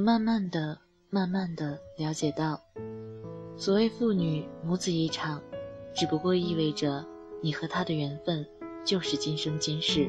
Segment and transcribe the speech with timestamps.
[0.00, 0.78] 慢慢的、
[1.10, 2.60] 慢慢的了解到，
[3.56, 5.40] 所谓父女母子一场，
[5.94, 7.04] 只不过意味着
[7.42, 8.46] 你和他的缘分
[8.84, 10.08] 就是今生今世。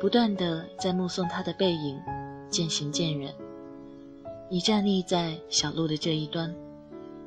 [0.00, 2.00] 不断的在目送他的背影
[2.48, 3.34] 渐行渐远。
[4.48, 6.54] 你站立在小路的这一端，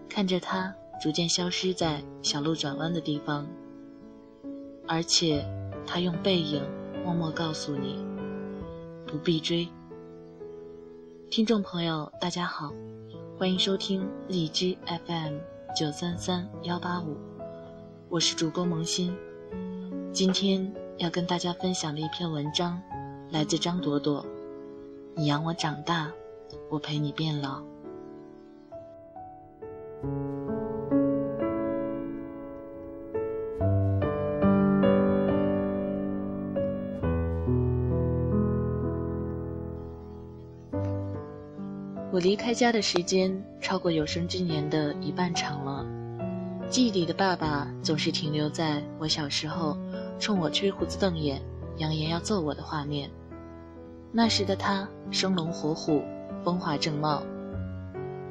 [0.07, 3.45] 看着他逐渐消失在小路转弯的地方，
[4.88, 5.45] 而且
[5.85, 6.63] 他用背影
[7.04, 8.04] 默默告诉你：
[9.05, 9.68] 不必追。
[11.31, 12.73] 听众朋友，大家好，
[13.40, 15.38] 欢迎收听荔枝 FM
[15.73, 17.16] 九三三幺八五，
[18.09, 19.16] 我是主播萌新。
[20.12, 22.81] 今天要跟大家分享的一篇文章，
[23.30, 24.26] 来自张朵朵。
[25.16, 26.12] 你养我长大，
[26.70, 27.63] 我陪你变老。
[42.12, 43.31] 我离开家的时间
[43.62, 45.85] 超过有生之年的一半长了。
[46.70, 49.77] 记忆里的爸爸总是停留在我小时候，
[50.20, 51.41] 冲我吹胡子瞪眼，
[51.77, 53.09] 扬言要揍我的画面。
[54.12, 56.01] 那时的他生龙活虎，
[56.43, 57.23] 风华正茂。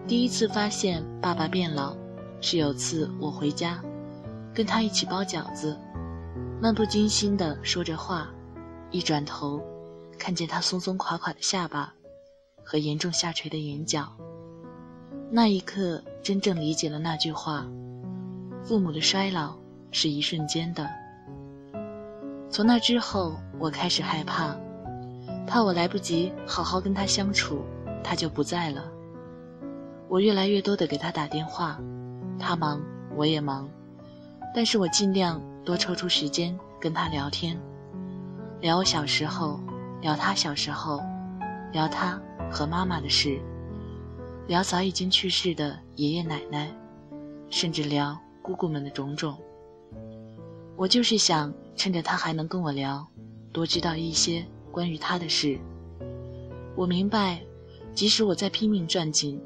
[0.06, 1.96] 第一次发现爸爸变老，
[2.42, 3.82] 是有次我回家，
[4.52, 5.74] 跟他一起包饺子，
[6.60, 8.28] 漫不经心地说着话，
[8.90, 9.62] 一转头，
[10.18, 11.94] 看见他松松垮垮的下巴。
[12.70, 14.06] 和严重下垂的眼角，
[15.28, 17.66] 那一刻真正理解了那句话：
[18.62, 19.56] 父母的衰老
[19.90, 20.88] 是一瞬间的。
[22.48, 24.56] 从那之后，我开始害怕，
[25.48, 27.64] 怕我来不及好好跟他相处，
[28.04, 28.84] 他就不在了。
[30.06, 31.76] 我越来越多的给他打电话，
[32.38, 32.80] 他忙
[33.16, 33.68] 我也忙，
[34.54, 37.60] 但是我尽量多抽出时间跟他聊天，
[38.60, 39.58] 聊我小时候，
[40.00, 41.02] 聊他小时候，
[41.72, 42.22] 聊他。
[42.50, 43.40] 和妈妈的事，
[44.48, 46.68] 聊早已经去世的爷爷奶奶，
[47.48, 49.38] 甚至聊姑姑们的种种。
[50.76, 53.06] 我就是想趁着他还能跟我聊，
[53.52, 55.58] 多知道一些关于他的事。
[56.74, 57.40] 我明白，
[57.94, 59.40] 即使我在拼命攥紧，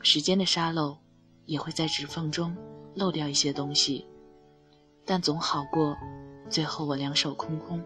[0.00, 0.96] 时间的沙漏
[1.46, 2.54] 也会在指缝中
[2.94, 4.06] 漏掉一些东西，
[5.04, 5.96] 但总好过
[6.50, 7.82] 最后我两手空空。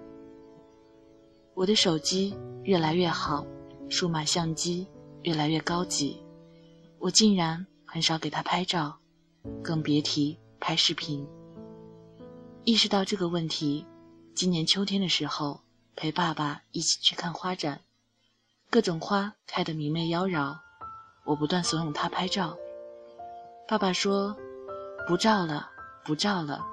[1.55, 2.35] 我的手机
[2.65, 3.47] 越来越好。
[3.89, 4.87] 数码相机
[5.23, 6.21] 越来越高级，
[6.99, 8.97] 我竟然很少给他拍照，
[9.63, 11.27] 更别提拍视频。
[12.65, 13.87] 意识到这个问题，
[14.35, 15.61] 今年秋天的时候，
[15.95, 17.81] 陪爸爸一起去看花展，
[18.71, 20.59] 各种花开得明媚妖娆，
[21.25, 22.57] 我不断怂恿他拍照。
[23.69, 24.37] 爸爸说
[25.09, 25.71] ：“不照了，
[26.05, 26.65] 不照了，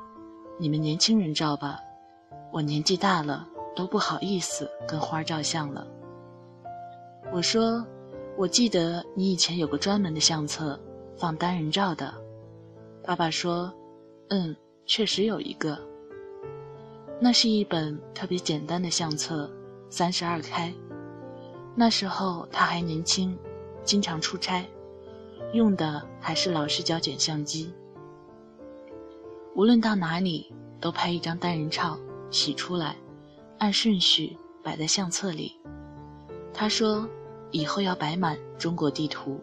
[0.59, 1.80] 你们年轻人照吧，
[2.51, 5.88] 我年纪大了都不好意思跟花照相了。”
[7.34, 7.84] 我说
[8.38, 10.80] ：“我记得你以前有个专门的相册，
[11.18, 12.14] 放单人照的。”
[13.04, 13.74] 爸爸说
[14.30, 14.56] ：“嗯，
[14.86, 15.76] 确实有一个。
[17.20, 19.50] 那是一本特别简单的相册，
[19.90, 20.72] 三十二开。
[21.74, 23.36] 那时候他还年轻，
[23.84, 24.64] 经常出差，
[25.54, 27.74] 用的还是老式胶卷相机。
[29.56, 31.98] 无论到哪里，都拍一张单人照，
[32.30, 32.96] 洗出来，
[33.58, 35.60] 按顺序摆在相册里。”
[36.54, 37.10] 他说。
[37.53, 39.40] 以后要摆满中国地图。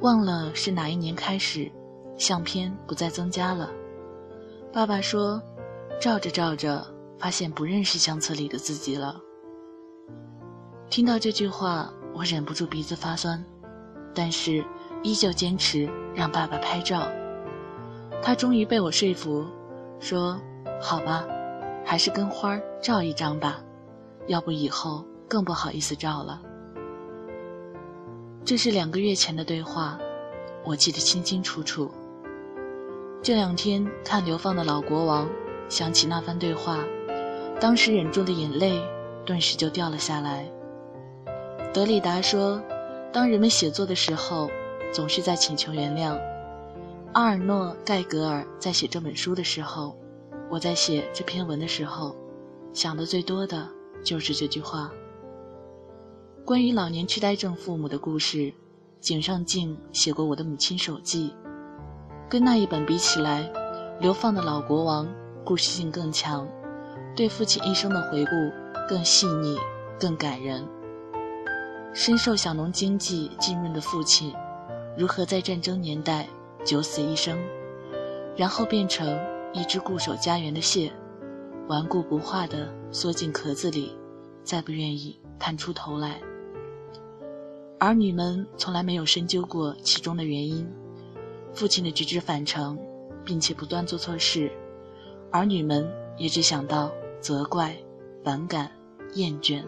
[0.00, 1.70] 忘了是哪一年开始，
[2.16, 3.70] 相片不再增加了。
[4.72, 5.40] 爸爸说，
[6.00, 6.84] 照着照着，
[7.18, 9.20] 发现不认识相册里的自己了。
[10.88, 13.44] 听到这句话，我忍不住鼻子发酸，
[14.14, 14.64] 但是
[15.02, 17.06] 依旧坚持让爸爸拍照。
[18.22, 19.44] 他终于被我说服，
[20.00, 20.40] 说
[20.80, 21.26] ：“好吧，
[21.84, 23.60] 还是跟花儿照一张吧，
[24.28, 26.40] 要不以后……”更不好意思照了。
[28.44, 29.98] 这是两个月前的对话，
[30.64, 31.90] 我记得清清楚楚。
[33.22, 35.28] 这两天看流放的老国王，
[35.68, 36.78] 想起那番对话，
[37.60, 38.80] 当时忍住的眼泪
[39.26, 40.50] 顿时就掉了下来。
[41.74, 42.62] 德里达说
[43.12, 44.48] ：“当人们写作的时候，
[44.94, 46.18] 总是在请求原谅。”
[47.12, 49.94] 阿尔诺·盖格尔在写这本书的时候，
[50.48, 52.16] 我在写这篇文的时候，
[52.72, 53.68] 想的最多的
[54.02, 54.90] 就是这句话。
[56.48, 58.50] 关于老年痴呆症父母的故事，
[59.02, 61.28] 井上靖写过《我的母亲手记》，
[62.26, 63.42] 跟那一本比起来，
[64.00, 65.04] 《流放的老国王》
[65.44, 66.48] 故事性更强，
[67.14, 68.30] 对父亲一生的回顾
[68.88, 69.58] 更细腻、
[70.00, 70.66] 更感人。
[71.92, 74.32] 深受小农经济浸润的父亲，
[74.96, 76.26] 如何在战争年代
[76.64, 77.38] 九死一生，
[78.34, 79.20] 然后变成
[79.52, 80.90] 一只固守家园的蟹，
[81.68, 83.94] 顽固不化地缩进壳子里，
[84.42, 86.18] 再不愿意探出头来。
[87.80, 90.68] 儿女们从来没有深究过其中的原因。
[91.54, 92.76] 父亲的举止反常，
[93.24, 94.50] 并且不断做错事，
[95.30, 96.90] 儿女们也只想到
[97.20, 97.76] 责怪、
[98.24, 98.70] 反感、
[99.14, 99.62] 厌倦，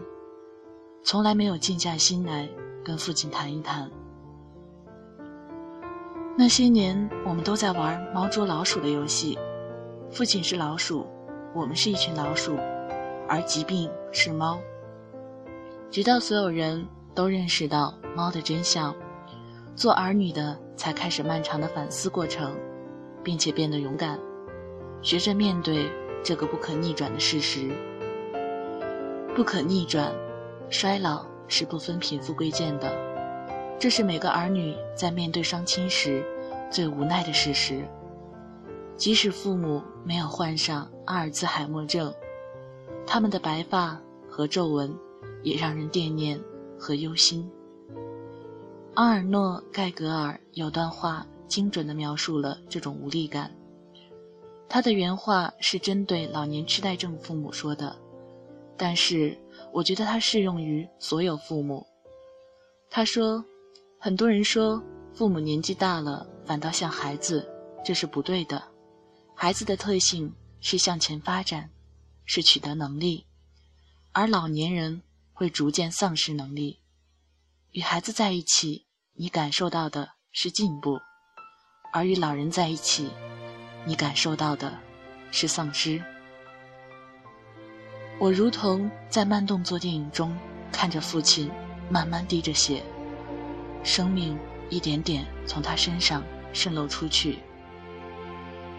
[1.03, 2.49] 从来没有静下心来
[2.83, 3.89] 跟父亲谈一谈。
[6.37, 9.39] 那些年，我们都在玩猫捉老鼠的游戏，
[10.09, 11.05] 父亲是老鼠，
[11.53, 12.57] 我们是一群老鼠，
[13.27, 14.59] 而疾病是猫。
[15.89, 18.93] 直到所有人都认识到猫的真相，
[19.75, 22.53] 做儿女的才开始漫长的反思过程，
[23.23, 24.19] 并且变得勇敢，
[25.01, 25.89] 学着面对
[26.23, 27.69] 这个不可逆转的事实。
[29.33, 30.13] 不可逆转，
[30.69, 32.93] 衰老是不分贫富贵贱的。
[33.79, 36.23] 这是每个儿女在面对双亲时
[36.69, 37.83] 最无奈的事实。
[38.97, 42.13] 即使父母没有患上阿尔兹海默症，
[43.07, 43.99] 他们的白发
[44.29, 44.93] 和皱纹
[45.41, 46.39] 也让人惦念
[46.77, 47.49] 和忧心。
[48.95, 53.49] 阿尔诺·盖格尔有段话精准地描述了这种无力感。
[54.67, 57.97] 他的原话是针对老年痴呆症父母说的，
[58.77, 59.37] 但是
[59.71, 61.85] 我觉得它适用于所有父母。
[62.89, 63.43] 他说。
[64.03, 64.81] 很多人说，
[65.13, 67.47] 父母年纪大了反倒像孩子，
[67.85, 68.59] 这是不对的。
[69.35, 71.69] 孩子的特性是向前发展，
[72.25, 73.23] 是取得能力，
[74.11, 75.03] 而老年人
[75.33, 76.79] 会逐渐丧失能力。
[77.71, 80.97] 与孩子在一起，你感受到的是进步；
[81.93, 83.09] 而与老人在一起，
[83.85, 84.77] 你感受到的
[85.31, 86.03] 是丧失。
[88.19, 90.37] 我如同在慢动作电影中
[90.69, 91.49] 看着父亲
[91.89, 92.83] 慢慢滴着血。
[93.83, 94.37] 生命
[94.69, 96.21] 一点点从他身上
[96.51, 97.39] 渗漏出去，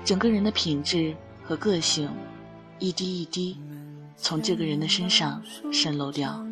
[0.05, 2.11] 整个人的品质和个性，
[2.79, 3.59] 一滴一滴
[4.19, 5.43] 从这个人的身上
[5.73, 6.47] 渗漏掉。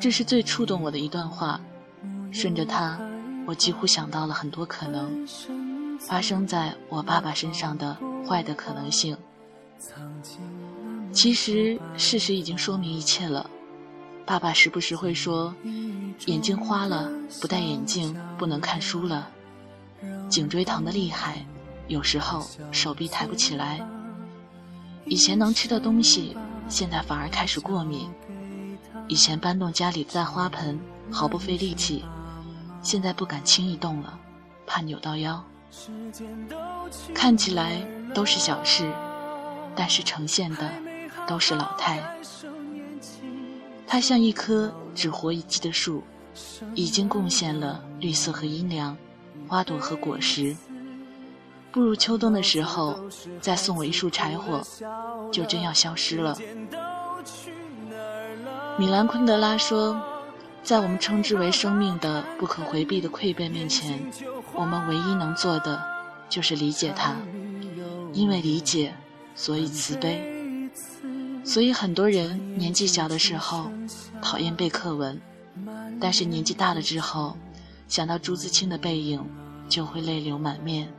[0.00, 1.60] 这是最触动我的一段话，
[2.32, 2.98] 顺着它，
[3.46, 5.28] 我几乎想到了很多可能
[6.00, 7.94] 发生在我爸爸身上的
[8.26, 9.14] 坏的可能性。
[11.12, 13.48] 其实事实已经说明一切了。
[14.24, 15.54] 爸爸时不时会说
[16.26, 17.10] ：“眼睛花了，
[17.40, 19.28] 不戴眼镜不能看书了。”
[20.30, 21.44] 颈椎疼得厉害，
[21.88, 23.86] 有时候手臂抬不起来。
[25.04, 26.34] 以前能吃的东西，
[26.68, 28.08] 现在反而开始过敏。
[29.10, 30.78] 以前搬动家里的大花盆
[31.10, 32.04] 毫不费力气，
[32.80, 34.16] 现在不敢轻易动了，
[34.64, 35.44] 怕扭到腰。
[37.12, 37.84] 看起来
[38.14, 38.88] 都是小事，
[39.74, 40.70] 但是呈现的
[41.26, 42.00] 都是老态。
[43.84, 46.04] 它像一棵只活一季的树，
[46.76, 48.96] 已经贡献了绿色和阴凉，
[49.48, 50.56] 花朵和果实。
[51.72, 52.96] 步入秋冬的时候，
[53.40, 54.62] 再送我一束柴火，
[55.32, 56.36] 就真要消失了。
[58.80, 60.00] 米兰昆德拉说，
[60.62, 64.00] 在我们称之为生命的不可回避的溃败面前，
[64.54, 65.78] 我们唯一能做的
[66.30, 67.14] 就是理解它，
[68.14, 68.94] 因为理解，
[69.34, 70.70] 所以慈悲。
[71.44, 73.70] 所以很多人年纪小的时候
[74.22, 75.20] 讨厌背课文，
[76.00, 77.36] 但是年纪大了之后，
[77.86, 79.22] 想到朱自清的背影，
[79.68, 80.90] 就会泪流满面。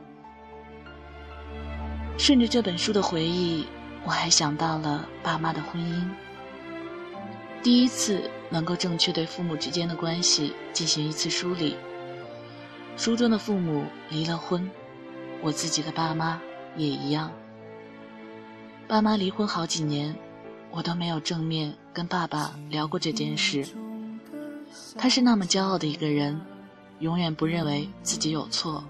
[2.16, 3.66] 顺着这本书的回忆，
[4.04, 6.08] 我还想到了爸妈的婚姻。
[7.62, 11.76] 第一次能够正确对父母之间的关系进行一次梳理。
[12.96, 14.68] 书中的父母离了婚，
[15.40, 16.40] 我自己的爸妈
[16.76, 17.30] 也一样。
[18.88, 20.14] 爸妈离婚好几年。
[20.74, 23.62] 我都没有正面跟爸爸聊过这件事。
[24.96, 26.40] 他是那么骄傲的一个人，
[27.00, 28.82] 永远不认为自己有错，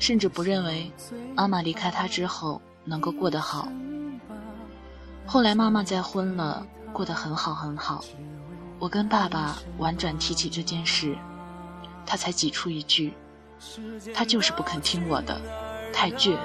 [0.00, 0.90] 甚至不认为
[1.36, 3.68] 妈妈离开他之后能够过得好。
[5.26, 8.04] 后来妈妈再婚了，过得很好很好。
[8.78, 11.16] 我跟爸爸婉转提起这件事，
[12.04, 13.14] 他才挤出一句
[14.12, 15.40] ：“他就是不肯听我的，
[15.92, 16.36] 太倔。”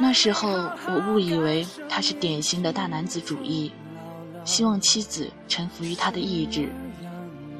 [0.00, 3.72] 那时候我误以为他是典型的大男子主义，
[4.44, 6.68] 希望妻子臣服于他的意志。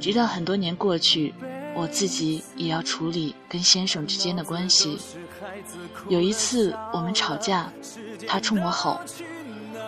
[0.00, 1.33] 直到很多年过去，
[1.76, 4.99] 我自己也要处理跟先生之间的关系。
[6.09, 7.71] 有一次我们吵架，
[8.26, 9.00] 他冲我吼：“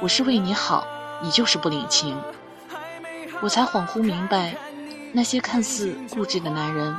[0.00, 0.86] 我是为你好，
[1.22, 2.16] 你就是不领情。”
[3.42, 4.56] 我才恍惚明白，
[5.12, 6.94] 那些看似固执的男人，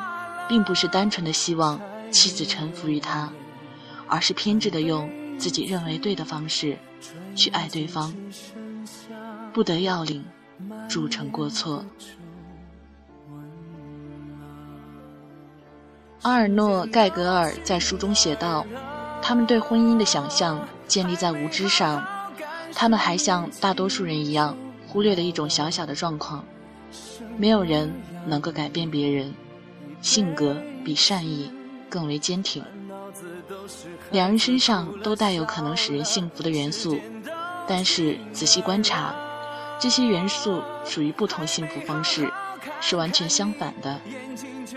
[0.48, 1.80] 并不是单纯的希望
[2.12, 3.32] 妻子臣服于他，
[4.08, 5.10] 而是偏执的用。
[5.38, 6.78] 自己认为对的方式
[7.36, 8.16] 去爱对方，
[9.52, 10.24] 不得要领，
[10.88, 11.84] 铸成过错。
[16.22, 18.66] 阿尔诺·盖格尔在书中写道
[19.22, 22.06] ：“他们对婚姻的想象建立在无知上，
[22.74, 24.56] 他们还像大多数人一样
[24.88, 26.46] 忽略了一种小小的状况，
[27.38, 27.92] 没有人
[28.26, 29.34] 能够改变别人，
[30.02, 31.52] 性格比善意
[31.90, 32.64] 更为坚挺。
[34.12, 37.00] 两人身上都带有可能使人幸福的元素，
[37.68, 39.16] 但是仔细观察，
[39.80, 42.32] 这些元素属于不同幸福方式，
[42.80, 44.00] 是完全相反的，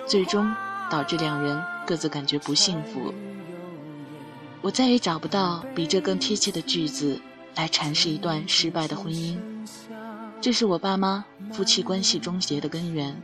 [0.06, 0.50] 最终
[0.90, 3.12] 导致两人各自感觉不幸福。
[4.60, 7.20] 我再也找不到比这更贴切的句子
[7.54, 9.38] 来阐释一段失败的婚姻。
[10.40, 13.22] 这是我爸妈夫妻关系终结的根源，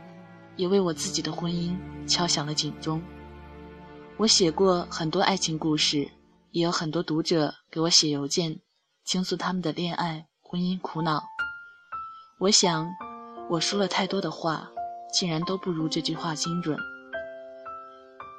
[0.55, 1.75] 也为我自己的婚姻
[2.07, 3.01] 敲响了警钟。
[4.17, 6.09] 我写过很多爱情故事，
[6.51, 8.61] 也有很多读者给我写邮件，
[9.03, 11.21] 倾诉他们的恋爱、婚姻苦恼。
[12.39, 12.87] 我想，
[13.49, 14.69] 我说了太多的话，
[15.13, 16.77] 竟然都不如这句话精准。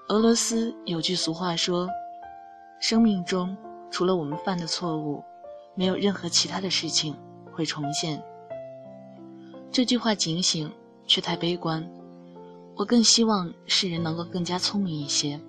[0.08, 1.86] 俄罗斯有句俗话说。
[2.78, 3.56] 生命中
[3.90, 5.22] 除了我们犯的错误，
[5.74, 7.16] 没有任何其他的事情
[7.52, 8.22] 会重现。
[9.72, 10.70] 这句话警醒，
[11.06, 11.86] 却太悲观。
[12.76, 15.40] 我更希望世人能够更加聪明一些，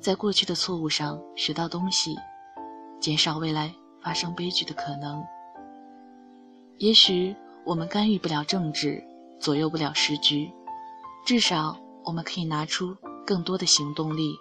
[0.00, 2.16] 在过去的错误上学到东西，
[3.00, 5.22] 减少未来发生悲剧的可能。
[6.78, 9.04] 也许我们干预不了政治，
[9.38, 10.50] 左右不了时局，
[11.26, 14.34] 至少我们可以拿出更多的行动力。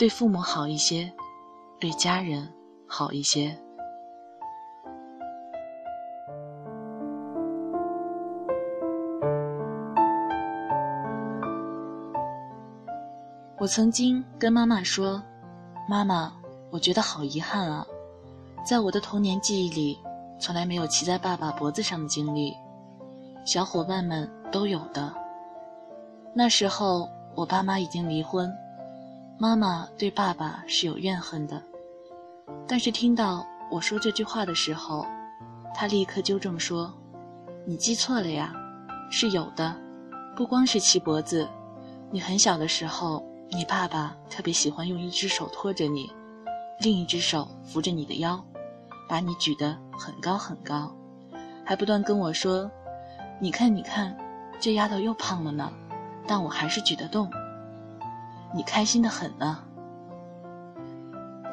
[0.00, 1.12] 对父母好一些，
[1.78, 2.50] 对家人
[2.88, 3.54] 好一些。
[13.58, 15.22] 我曾经跟妈妈说
[15.86, 16.32] ：“妈妈，
[16.70, 17.86] 我觉得好遗憾啊，
[18.64, 19.98] 在我的童年记忆里，
[20.38, 22.54] 从来没有骑在爸爸脖子上的经历，
[23.44, 25.14] 小伙伴们都有的。
[26.32, 28.50] 那时候我爸妈已经离婚。”
[29.42, 31.62] 妈妈对爸爸是有怨恨的，
[32.68, 35.06] 但是听到我说这句话的时候，
[35.74, 36.92] 他立刻纠正说
[37.66, 38.52] ：“你记错了呀，
[39.10, 39.74] 是有的，
[40.36, 41.48] 不光是骑脖子。
[42.10, 46.12] 你很小的时候，你爸爸特别喜欢用一只手托着你，
[46.80, 48.38] 另一只手扶着你的腰，
[49.08, 50.94] 把你举得很高很高，
[51.64, 52.70] 还不断跟我说
[53.40, 54.14] ：‘你看，你看，
[54.60, 55.72] 这丫头又胖了呢，
[56.26, 57.26] 但我还是举得动。’”
[58.52, 59.62] 你开心的很呢，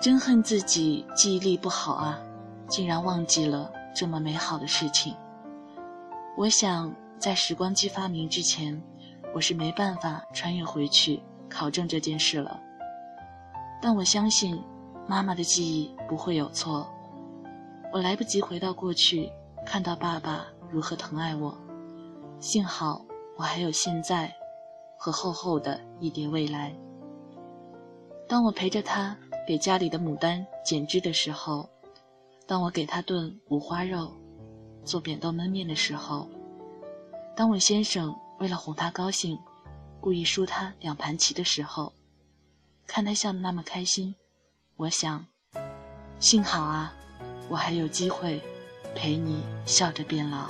[0.02, 2.20] 真恨自己记忆力不好啊，
[2.68, 5.16] 竟然忘记了这么美好的事情。
[6.36, 8.82] 我想在时光机发明之前，
[9.34, 12.60] 我是没办法穿越回去考证这件事了。
[13.82, 14.60] 但我相信，
[15.08, 16.88] 妈妈的记忆不会有错。
[17.94, 19.32] 我来不及回到过去，
[19.66, 21.56] 看到爸爸如何疼爱我，
[22.40, 23.06] 幸好
[23.38, 24.34] 我还有现在，
[24.98, 26.74] 和厚厚的一叠未来。
[28.28, 29.16] 当我陪着他
[29.48, 31.70] 给家里的牡丹剪枝的时候，
[32.46, 34.12] 当我给他炖五花肉、
[34.84, 36.30] 做扁豆焖面的时候，
[37.36, 39.40] 当我先生为了哄他高兴，
[40.02, 41.94] 故意输他两盘棋的时候，
[42.86, 44.14] 看他笑得那么开心，
[44.76, 45.26] 我想，
[46.20, 46.94] 幸好啊，
[47.48, 48.42] 我还有机会
[48.94, 50.50] 陪你笑着变老。